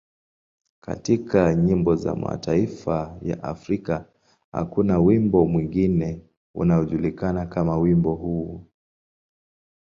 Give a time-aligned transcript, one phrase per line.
[0.81, 4.05] Katika nyimbo za mataifa ya Afrika,
[4.51, 6.21] hakuna wimbo mwingine
[6.55, 8.67] unaojulikana kama wimbo huo.